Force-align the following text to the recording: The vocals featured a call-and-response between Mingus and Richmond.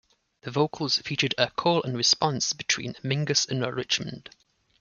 The 0.41 0.49
vocals 0.49 0.97
featured 0.97 1.35
a 1.37 1.51
call-and-response 1.51 2.53
between 2.53 2.95
Mingus 3.03 3.47
and 3.47 3.63
Richmond. 3.63 4.31